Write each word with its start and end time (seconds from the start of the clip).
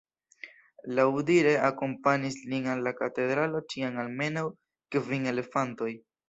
Laŭdire 0.99 1.51
akompanis 1.67 2.37
lin 2.53 2.65
al 2.73 2.81
la 2.87 2.95
katedralo 3.03 3.61
ĉiam 3.75 4.01
almenaŭ 4.05 4.45
kvin 4.97 5.31
elefantoj. 5.35 5.93